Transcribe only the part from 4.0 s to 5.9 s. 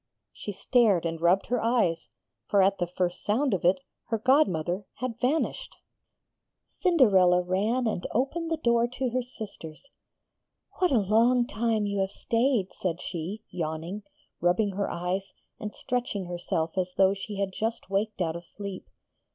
her godmother had vanished!